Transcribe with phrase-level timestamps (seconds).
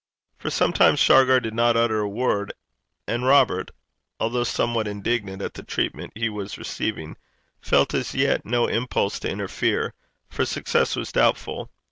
[0.39, 2.53] For some time Shargar did not utter a word;
[3.07, 3.69] and Robert,
[4.19, 7.17] although somewhat indignant at the treatment he was receiving,
[7.61, 9.93] felt as yet no impulse to interfere,
[10.27, 11.69] for success was doubtful.